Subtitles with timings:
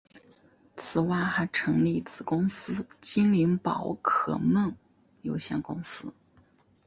[0.75, 4.75] 此外还成立子公司精灵宝可梦
[5.21, 6.15] 有限公司。